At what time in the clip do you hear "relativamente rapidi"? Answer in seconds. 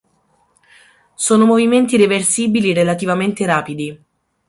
2.73-4.03